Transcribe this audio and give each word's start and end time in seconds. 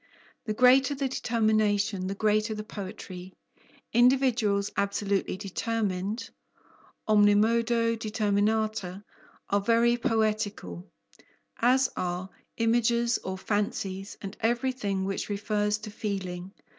The 0.45 0.55
greater 0.55 0.95
the 0.95 1.07
determination, 1.07 2.07
the 2.07 2.15
greater 2.15 2.55
the 2.55 2.63
poetry; 2.63 3.33
individuals 3.93 4.71
absolutely 4.75 5.37
determined 5.37 6.31
(omnimodo 7.07 7.95
determinata) 7.99 9.03
are 9.51 9.61
very 9.61 9.97
poetical, 9.97 10.89
as 11.57 11.87
are 11.95 12.31
images 12.57 13.19
or 13.19 13.37
fancies, 13.37 14.17
and 14.23 14.35
everything 14.39 15.05
which 15.05 15.29
refers 15.29 15.77
to 15.77 15.91
feeling. 15.91 16.51